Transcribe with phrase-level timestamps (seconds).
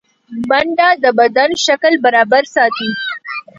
[0.49, 2.89] منډه د بدن شکل برابر ساتي